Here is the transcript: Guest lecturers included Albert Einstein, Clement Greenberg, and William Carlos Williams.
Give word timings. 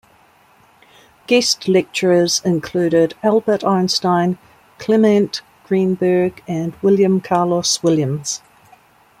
Guest 1.27 1.67
lecturers 1.67 2.41
included 2.43 3.13
Albert 3.21 3.63
Einstein, 3.63 4.39
Clement 4.79 5.43
Greenberg, 5.65 6.41
and 6.47 6.73
William 6.81 7.21
Carlos 7.21 7.83
Williams. 7.83 8.41